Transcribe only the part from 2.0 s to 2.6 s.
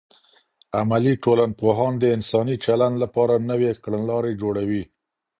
انساني